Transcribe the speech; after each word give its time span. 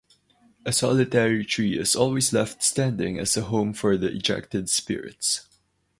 A 0.65 0.73
solitary 0.73 1.45
tree 1.45 1.77
is 1.77 1.95
always 1.95 2.33
left 2.33 2.63
standing 2.63 3.19
as 3.19 3.37
a 3.37 3.43
home 3.43 3.71
for 3.71 3.97
the 3.97 4.07
ejected 4.07 4.67
spirits. 4.67 5.47